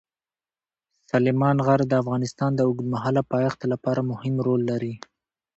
سلیمان 1.11 1.57
غر 1.65 1.81
د 1.87 1.93
افغانستان 2.01 2.51
د 2.55 2.61
اوږدمهاله 2.67 3.21
پایښت 3.33 3.59
لپاره 3.73 4.01
مهم 4.11 4.33
رول 4.47 4.61
لري. 4.71 4.93